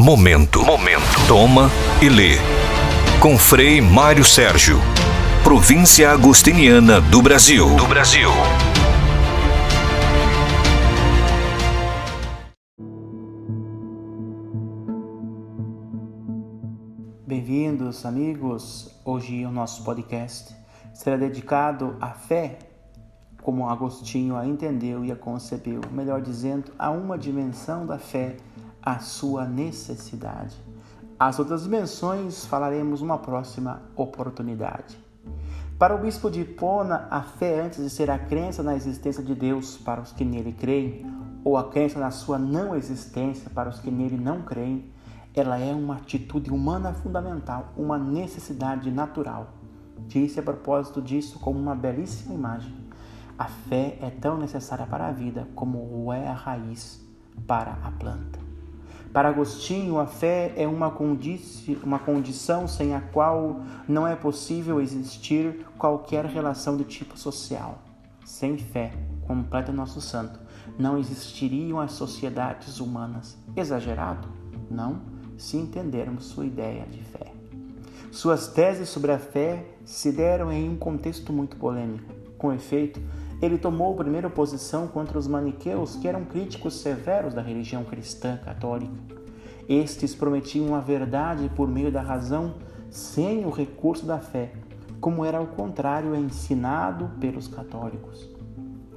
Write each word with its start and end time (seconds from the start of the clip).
Momento. 0.00 0.64
Momento. 0.64 1.26
Toma 1.26 1.68
e 2.00 2.08
lê. 2.08 2.36
Com 3.20 3.36
Frei 3.36 3.80
Mário 3.80 4.24
Sérgio. 4.24 4.78
Província 5.42 6.12
Agostiniana 6.12 7.00
do 7.00 7.20
Brasil. 7.20 7.74
Do 7.74 7.84
Brasil. 7.84 8.30
Bem-vindos, 17.26 18.06
amigos. 18.06 18.94
Hoje 19.04 19.44
o 19.44 19.50
nosso 19.50 19.82
podcast 19.82 20.54
será 20.94 21.16
dedicado 21.16 21.96
à 22.00 22.10
fé, 22.10 22.60
como 23.42 23.68
Agostinho 23.68 24.36
a 24.36 24.46
entendeu 24.46 25.04
e 25.04 25.10
a 25.10 25.16
concebeu, 25.16 25.80
melhor 25.90 26.22
dizendo, 26.22 26.70
a 26.78 26.88
uma 26.88 27.18
dimensão 27.18 27.84
da 27.84 27.98
fé 27.98 28.36
a 28.82 28.98
sua 28.98 29.44
necessidade. 29.44 30.56
As 31.18 31.38
outras 31.38 31.64
dimensões 31.64 32.46
falaremos 32.46 33.00
uma 33.00 33.18
próxima 33.18 33.82
oportunidade. 33.96 34.98
Para 35.78 35.94
o 35.94 35.98
bispo 35.98 36.30
de 36.30 36.40
Hipona, 36.40 37.06
a 37.10 37.22
fé 37.22 37.60
antes 37.60 37.82
de 37.82 37.90
ser 37.90 38.10
a 38.10 38.18
crença 38.18 38.62
na 38.62 38.74
existência 38.74 39.22
de 39.22 39.34
Deus 39.34 39.76
para 39.76 40.00
os 40.00 40.12
que 40.12 40.24
nele 40.24 40.52
creem, 40.52 41.06
ou 41.44 41.56
a 41.56 41.70
crença 41.70 41.98
na 42.00 42.10
sua 42.10 42.38
não 42.38 42.74
existência 42.74 43.50
para 43.50 43.68
os 43.68 43.78
que 43.78 43.90
nele 43.90 44.16
não 44.16 44.42
creem, 44.42 44.92
ela 45.34 45.58
é 45.58 45.72
uma 45.72 45.96
atitude 45.96 46.50
humana 46.50 46.92
fundamental, 46.92 47.72
uma 47.76 47.98
necessidade 47.98 48.90
natural. 48.90 49.54
Disse 50.06 50.40
a 50.40 50.42
propósito 50.42 51.00
disso 51.00 51.38
como 51.38 51.58
uma 51.58 51.74
belíssima 51.74 52.34
imagem. 52.34 52.74
A 53.38 53.44
fé 53.44 53.98
é 54.00 54.10
tão 54.10 54.36
necessária 54.36 54.86
para 54.86 55.06
a 55.06 55.12
vida 55.12 55.48
como 55.54 55.78
o 55.78 56.12
é 56.12 56.26
a 56.26 56.34
raiz 56.34 57.00
para 57.46 57.72
a 57.84 57.90
planta. 57.92 58.47
Para 59.12 59.30
Agostinho, 59.30 59.98
a 59.98 60.06
fé 60.06 60.52
é 60.56 60.66
uma, 60.66 60.90
condici 60.90 61.78
uma 61.82 61.98
condição 61.98 62.68
sem 62.68 62.94
a 62.94 63.00
qual 63.00 63.62
não 63.88 64.06
é 64.06 64.14
possível 64.14 64.80
existir 64.80 65.66
qualquer 65.78 66.26
relação 66.26 66.76
de 66.76 66.84
tipo 66.84 67.18
social. 67.18 67.78
Sem 68.24 68.58
fé, 68.58 68.92
completa 69.26 69.72
nosso 69.72 70.00
santo, 70.00 70.38
não 70.78 70.98
existiriam 70.98 71.80
as 71.80 71.92
sociedades 71.92 72.78
humanas. 72.80 73.38
Exagerado? 73.56 74.28
Não, 74.70 75.00
se 75.38 75.56
entendermos 75.56 76.26
sua 76.26 76.44
ideia 76.44 76.84
de 76.84 77.02
fé. 77.02 77.32
Suas 78.10 78.48
teses 78.48 78.88
sobre 78.88 79.12
a 79.12 79.18
fé 79.18 79.64
se 79.84 80.12
deram 80.12 80.52
em 80.52 80.68
um 80.68 80.76
contexto 80.76 81.32
muito 81.32 81.56
polêmico. 81.56 82.12
Com 82.36 82.52
efeito, 82.52 83.00
ele 83.40 83.56
tomou 83.56 83.94
primeira 83.94 84.28
posição 84.28 84.88
contra 84.88 85.18
os 85.18 85.28
maniqueus, 85.28 85.94
que 85.96 86.08
eram 86.08 86.24
críticos 86.24 86.74
severos 86.80 87.34
da 87.34 87.42
religião 87.42 87.84
cristã 87.84 88.36
católica. 88.36 88.92
Estes 89.68 90.14
prometiam 90.14 90.74
a 90.74 90.80
verdade 90.80 91.48
por 91.54 91.68
meio 91.68 91.92
da 91.92 92.00
razão, 92.00 92.54
sem 92.90 93.44
o 93.44 93.50
recurso 93.50 94.04
da 94.04 94.18
fé, 94.18 94.52
como 95.00 95.24
era 95.24 95.38
ao 95.38 95.46
contrário 95.46 96.16
ensinado 96.16 97.10
pelos 97.20 97.46
católicos. 97.46 98.28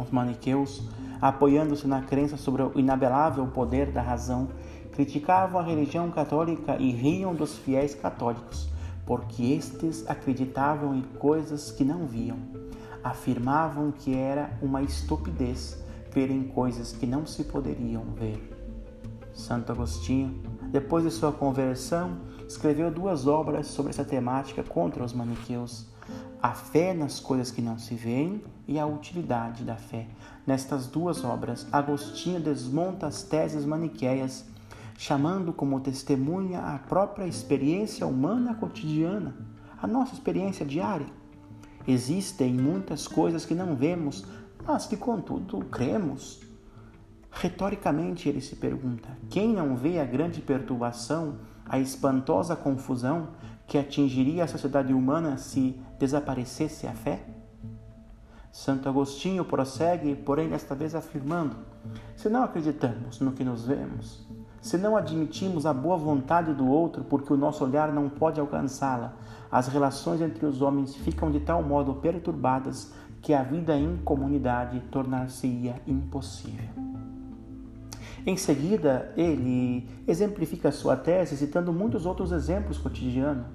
Os 0.00 0.10
maniqueus, 0.10 0.84
apoiando-se 1.20 1.88
na 1.88 2.02
crença 2.02 2.36
sobre 2.36 2.62
o 2.62 2.72
inabelável 2.76 3.44
poder 3.48 3.90
da 3.90 4.02
razão, 4.02 4.48
criticavam 4.92 5.60
a 5.60 5.64
religião 5.64 6.10
católica 6.10 6.76
e 6.78 6.92
riam 6.92 7.34
dos 7.34 7.58
fiéis 7.58 7.94
católicos, 7.94 8.68
porque 9.04 9.42
estes 9.42 10.08
acreditavam 10.08 10.94
em 10.94 11.02
coisas 11.18 11.72
que 11.72 11.82
não 11.82 12.06
viam 12.06 12.36
afirmavam 13.02 13.92
que 13.92 14.14
era 14.14 14.56
uma 14.60 14.82
estupidez 14.82 15.78
ver 16.12 16.30
em 16.30 16.44
coisas 16.44 16.92
que 16.92 17.06
não 17.06 17.26
se 17.26 17.44
poderiam 17.44 18.04
ver. 18.14 18.56
Santo 19.32 19.70
Agostinho, 19.70 20.42
depois 20.70 21.04
de 21.04 21.10
sua 21.10 21.32
conversão, 21.32 22.18
escreveu 22.48 22.90
duas 22.90 23.26
obras 23.26 23.68
sobre 23.68 23.90
essa 23.90 24.04
temática 24.04 24.62
contra 24.62 25.04
os 25.04 25.12
maniqueus: 25.12 25.86
A 26.42 26.52
fé 26.52 26.92
nas 26.92 27.20
coisas 27.20 27.50
que 27.50 27.62
não 27.62 27.78
se 27.78 27.94
veem 27.94 28.42
e 28.66 28.78
a 28.78 28.86
utilidade 28.86 29.62
da 29.62 29.76
fé. 29.76 30.08
Nestas 30.46 30.86
duas 30.86 31.24
obras, 31.24 31.66
Agostinho 31.70 32.40
desmonta 32.40 33.06
as 33.06 33.22
teses 33.22 33.64
maniqueias, 33.64 34.44
chamando 34.96 35.52
como 35.52 35.78
testemunha 35.80 36.60
a 36.60 36.78
própria 36.78 37.26
experiência 37.26 38.06
humana 38.06 38.54
cotidiana, 38.54 39.36
a 39.80 39.86
nossa 39.86 40.14
experiência 40.14 40.66
diária 40.66 41.06
Existem 41.88 42.52
muitas 42.52 43.08
coisas 43.08 43.46
que 43.46 43.54
não 43.54 43.74
vemos, 43.74 44.22
mas 44.62 44.84
que 44.84 44.94
contudo 44.94 45.64
cremos. 45.64 46.38
Retoricamente 47.30 48.28
ele 48.28 48.42
se 48.42 48.56
pergunta: 48.56 49.08
quem 49.30 49.54
não 49.54 49.74
vê 49.74 49.98
a 49.98 50.04
grande 50.04 50.42
perturbação, 50.42 51.38
a 51.64 51.78
espantosa 51.78 52.54
confusão 52.54 53.30
que 53.66 53.78
atingiria 53.78 54.44
a 54.44 54.46
sociedade 54.46 54.92
humana 54.92 55.38
se 55.38 55.80
desaparecesse 55.98 56.86
a 56.86 56.92
fé? 56.92 57.24
Santo 58.52 58.86
Agostinho 58.86 59.46
prossegue, 59.46 60.14
porém, 60.14 60.50
desta 60.50 60.74
vez 60.74 60.94
afirmando: 60.94 61.56
se 62.14 62.28
não 62.28 62.42
acreditamos 62.42 63.18
no 63.18 63.32
que 63.32 63.42
nos 63.42 63.64
vemos, 63.64 64.27
se 64.60 64.76
não 64.76 64.96
admitimos 64.96 65.66
a 65.66 65.72
boa 65.72 65.96
vontade 65.96 66.52
do 66.52 66.66
outro 66.66 67.04
porque 67.04 67.32
o 67.32 67.36
nosso 67.36 67.64
olhar 67.64 67.92
não 67.92 68.08
pode 68.08 68.40
alcançá-la, 68.40 69.14
as 69.50 69.68
relações 69.68 70.20
entre 70.20 70.44
os 70.44 70.60
homens 70.60 70.94
ficam 70.94 71.30
de 71.30 71.40
tal 71.40 71.62
modo 71.62 71.94
perturbadas 71.94 72.92
que 73.22 73.32
a 73.32 73.42
vida 73.42 73.76
em 73.76 73.96
comunidade 73.98 74.80
tornar-se-ia 74.90 75.80
impossível. 75.86 76.68
Em 78.26 78.36
seguida, 78.36 79.12
ele 79.16 79.88
exemplifica 80.06 80.70
sua 80.70 80.96
tese 80.96 81.36
citando 81.36 81.72
muitos 81.72 82.04
outros 82.04 82.30
exemplos 82.30 82.76
cotidianos, 82.76 83.46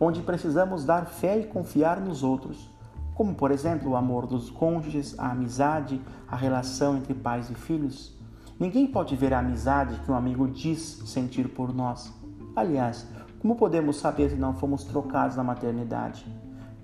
onde 0.00 0.22
precisamos 0.22 0.84
dar 0.84 1.06
fé 1.06 1.38
e 1.38 1.44
confiar 1.44 2.00
nos 2.00 2.22
outros, 2.22 2.70
como, 3.14 3.34
por 3.34 3.50
exemplo, 3.50 3.90
o 3.90 3.96
amor 3.96 4.26
dos 4.26 4.50
cônjuges, 4.50 5.16
a 5.18 5.30
amizade, 5.30 6.00
a 6.26 6.34
relação 6.34 6.96
entre 6.96 7.12
pais 7.14 7.50
e 7.50 7.54
filhos. 7.54 8.18
Ninguém 8.60 8.86
pode 8.86 9.16
ver 9.16 9.32
a 9.32 9.38
amizade 9.38 9.98
que 10.04 10.10
um 10.12 10.14
amigo 10.14 10.46
diz 10.46 11.02
sentir 11.06 11.48
por 11.48 11.74
nós. 11.74 12.12
Aliás, 12.54 13.06
como 13.40 13.56
podemos 13.56 13.96
saber 13.96 14.28
se 14.28 14.36
não 14.36 14.52
fomos 14.52 14.84
trocados 14.84 15.34
na 15.34 15.42
maternidade? 15.42 16.26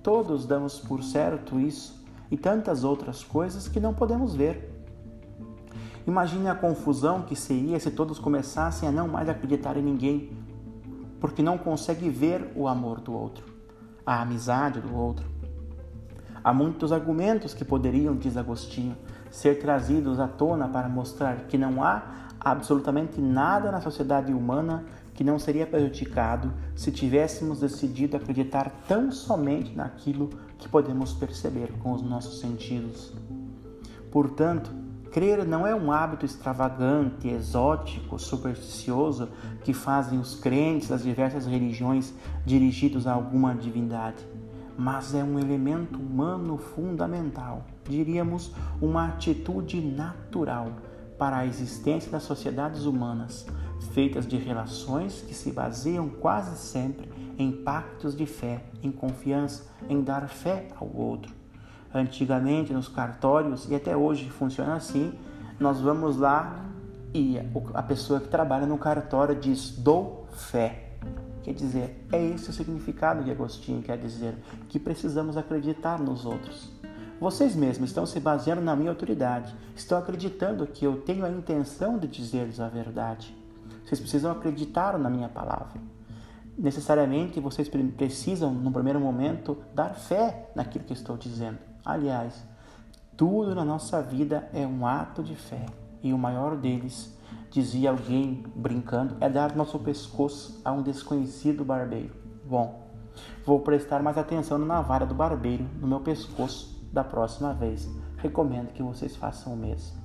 Todos 0.01 0.47
damos 0.47 0.79
por 0.79 1.03
certo 1.03 1.59
isso 1.59 2.03
e 2.31 2.35
tantas 2.35 2.83
outras 2.83 3.23
coisas 3.23 3.67
que 3.67 3.79
não 3.79 3.93
podemos 3.93 4.33
ver. 4.33 4.73
Imagine 6.07 6.49
a 6.49 6.55
confusão 6.55 7.21
que 7.21 7.35
seria 7.35 7.79
se 7.79 7.91
todos 7.91 8.17
começassem 8.17 8.89
a 8.89 8.91
não 8.91 9.07
mais 9.07 9.29
acreditar 9.29 9.77
em 9.77 9.83
ninguém, 9.83 10.31
porque 11.19 11.43
não 11.43 11.59
consegue 11.59 12.09
ver 12.09 12.53
o 12.55 12.67
amor 12.67 13.01
do 13.01 13.13
outro, 13.13 13.45
a 14.03 14.23
amizade 14.23 14.81
do 14.81 14.95
outro. 14.95 15.29
Há 16.43 16.51
muitos 16.51 16.91
argumentos 16.91 17.53
que 17.53 17.63
poderiam, 17.63 18.15
diz 18.15 18.35
Agostinho, 18.35 18.97
ser 19.31 19.59
trazidos 19.59 20.19
à 20.19 20.27
tona 20.27 20.67
para 20.67 20.89
mostrar 20.89 21.47
que 21.47 21.57
não 21.57 21.83
há 21.83 22.27
absolutamente 22.39 23.19
nada 23.19 23.71
na 23.71 23.81
sociedade 23.81 24.33
humana 24.33 24.85
que 25.13 25.23
não 25.23 25.39
seria 25.39 25.65
prejudicado 25.65 26.53
se 26.75 26.91
tivéssemos 26.91 27.59
decidido 27.59 28.15
acreditar 28.15 28.69
tão 28.87 29.11
somente 29.11 29.75
naquilo 29.75 30.29
que 30.59 30.69
podemos 30.69 31.11
perceber 31.13 31.71
com 31.79 31.91
os 31.91 32.03
nossos 32.03 32.39
sentidos. 32.39 33.11
Portanto, 34.11 34.69
crer 35.11 35.43
não 35.43 35.65
é 35.65 35.73
um 35.73 35.91
hábito 35.91 36.23
extravagante, 36.23 37.27
exótico, 37.27 38.19
supersticioso 38.19 39.29
que 39.63 39.73
fazem 39.73 40.19
os 40.19 40.35
crentes 40.35 40.89
das 40.89 41.01
diversas 41.01 41.47
religiões 41.47 42.13
dirigidos 42.45 43.07
a 43.07 43.13
alguma 43.13 43.55
divindade, 43.55 44.23
mas 44.77 45.15
é 45.15 45.23
um 45.23 45.39
elemento 45.39 45.99
humano 45.99 46.57
fundamental, 46.57 47.65
diríamos, 47.83 48.53
uma 48.79 49.07
atitude 49.07 49.81
natural 49.81 50.71
para 51.17 51.37
a 51.37 51.45
existência 51.45 52.11
das 52.11 52.23
sociedades 52.23 52.85
humanas 52.85 53.45
feitas 53.97 54.27
de 54.27 54.37
relações 54.37 55.21
que 55.21 55.33
se 55.33 55.51
baseiam 55.51 56.07
quase 56.07 56.57
sempre 56.57 57.09
em 57.37 57.51
pactos 57.51 58.15
de 58.15 58.25
fé, 58.25 58.63
em 58.83 58.91
confiança, 58.91 59.65
em 59.89 60.01
dar 60.01 60.27
fé 60.27 60.67
ao 60.79 60.87
outro. 60.95 61.33
Antigamente, 61.93 62.73
nos 62.73 62.87
cartórios, 62.87 63.69
e 63.69 63.75
até 63.75 63.95
hoje 63.95 64.29
funciona 64.29 64.75
assim, 64.75 65.13
nós 65.59 65.79
vamos 65.79 66.17
lá 66.17 66.65
e 67.13 67.39
a 67.73 67.81
pessoa 67.81 68.19
que 68.19 68.27
trabalha 68.27 68.67
no 68.67 68.77
cartório 68.77 69.35
diz: 69.35 69.71
dou 69.71 70.27
fé. 70.31 70.86
Quer 71.47 71.53
dizer, 71.53 72.05
é 72.11 72.21
esse 72.21 72.49
o 72.49 72.53
significado 72.53 73.23
que 73.23 73.31
Agostinho 73.31 73.81
quer 73.81 73.97
dizer, 73.97 74.35
que 74.67 74.77
precisamos 74.77 75.37
acreditar 75.37 75.97
nos 75.97 76.25
outros. 76.25 76.69
Vocês 77.21 77.55
mesmos 77.55 77.89
estão 77.89 78.05
se 78.05 78.19
baseando 78.19 78.61
na 78.61 78.75
minha 78.75 78.89
autoridade, 78.89 79.55
estão 79.73 79.97
acreditando 79.97 80.67
que 80.67 80.83
eu 80.83 81.03
tenho 81.03 81.23
a 81.23 81.29
intenção 81.29 81.97
de 81.97 82.05
dizer-lhes 82.05 82.59
a 82.59 82.67
verdade. 82.67 83.33
Vocês 83.85 83.97
precisam 83.97 84.29
acreditar 84.29 84.99
na 84.99 85.09
minha 85.09 85.29
palavra. 85.29 85.79
Necessariamente 86.57 87.39
vocês 87.39 87.69
precisam, 87.95 88.53
no 88.53 88.69
primeiro 88.69 88.99
momento, 88.99 89.57
dar 89.73 89.95
fé 89.95 90.51
naquilo 90.53 90.83
que 90.83 90.91
estou 90.91 91.15
dizendo. 91.15 91.59
Aliás, 91.85 92.45
tudo 93.15 93.55
na 93.55 93.63
nossa 93.63 94.01
vida 94.01 94.49
é 94.53 94.67
um 94.67 94.85
ato 94.85 95.23
de 95.23 95.33
fé 95.33 95.65
e 96.01 96.13
o 96.13 96.17
maior 96.17 96.55
deles 96.55 97.17
Dizia 97.49 97.89
alguém 97.91 98.43
brincando, 98.55 99.15
é 99.21 99.29
dar 99.29 99.55
nosso 99.55 99.79
pescoço 99.79 100.61
a 100.63 100.71
um 100.71 100.81
desconhecido 100.81 101.63
barbeiro. 101.63 102.13
Bom, 102.45 102.87
vou 103.45 103.61
prestar 103.61 104.03
mais 104.03 104.17
atenção 104.17 104.57
na 104.57 104.81
vara 104.81 105.05
do 105.05 105.15
barbeiro 105.15 105.65
no 105.79 105.87
meu 105.87 106.01
pescoço 106.01 106.87
da 106.91 107.03
próxima 107.03 107.53
vez. 107.53 107.89
Recomendo 108.17 108.73
que 108.73 108.83
vocês 108.83 109.15
façam 109.15 109.53
o 109.53 109.57
mesmo. 109.57 109.97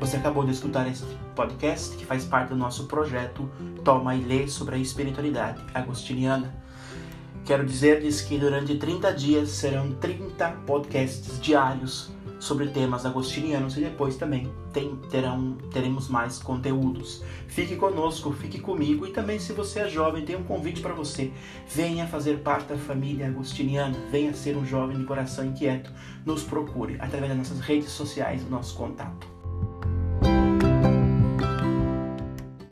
Você 0.00 0.16
acabou 0.16 0.44
de 0.44 0.52
escutar 0.52 0.86
este 0.86 1.06
podcast 1.34 1.96
que 1.96 2.04
faz 2.04 2.24
parte 2.24 2.50
do 2.50 2.56
nosso 2.56 2.86
projeto 2.86 3.50
Toma 3.84 4.14
e 4.14 4.22
Lê 4.22 4.48
sobre 4.48 4.74
a 4.74 4.78
espiritualidade 4.78 5.62
agostiniana. 5.72 6.52
Quero 7.50 7.66
dizer-lhes 7.66 8.20
que 8.20 8.38
durante 8.38 8.76
30 8.76 9.12
dias 9.12 9.48
serão 9.48 9.90
30 9.94 10.50
podcasts 10.64 11.40
diários 11.40 12.12
sobre 12.38 12.68
temas 12.68 13.04
agostinianos 13.04 13.76
e 13.76 13.80
depois 13.80 14.14
também 14.14 14.48
tem, 14.72 14.94
terão, 15.10 15.58
teremos 15.72 16.08
mais 16.08 16.38
conteúdos. 16.38 17.24
Fique 17.48 17.74
conosco, 17.74 18.30
fique 18.30 18.60
comigo 18.60 19.04
e 19.04 19.10
também 19.10 19.40
se 19.40 19.52
você 19.52 19.80
é 19.80 19.88
jovem, 19.88 20.24
tem 20.24 20.36
um 20.36 20.44
convite 20.44 20.80
para 20.80 20.94
você. 20.94 21.32
Venha 21.66 22.06
fazer 22.06 22.38
parte 22.38 22.68
da 22.68 22.78
família 22.78 23.26
agostiniana, 23.26 23.98
venha 24.12 24.32
ser 24.32 24.56
um 24.56 24.64
jovem 24.64 24.96
de 24.96 25.04
coração 25.04 25.44
inquieto. 25.44 25.90
Nos 26.24 26.44
procure 26.44 26.98
através 27.00 27.30
das 27.30 27.38
nossas 27.38 27.58
redes 27.58 27.90
sociais, 27.90 28.44
do 28.44 28.50
nosso 28.50 28.76
contato. 28.76 29.26